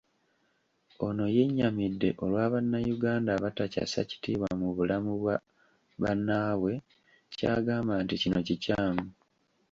[1.05, 5.35] Ono yennyamidde olwa bannayuganda abatakyassa kitiibwa mu bulamu bwa
[6.01, 6.73] bannaabwe
[7.35, 9.05] ky'agamba nti kino kikyamu.